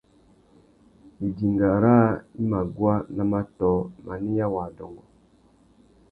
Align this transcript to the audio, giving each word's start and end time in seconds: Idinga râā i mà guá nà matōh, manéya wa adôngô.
Idinga 1.27 1.67
râā 1.83 2.07
i 2.43 2.45
mà 2.53 2.61
guá 2.79 2.95
nà 3.19 3.23
matōh, 3.33 3.77
manéya 4.07 4.45
wa 4.55 4.63
adôngô. 4.71 5.03